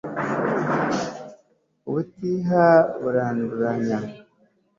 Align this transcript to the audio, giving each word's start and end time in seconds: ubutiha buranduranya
ubutiha 1.87 2.65
buranduranya 3.01 3.97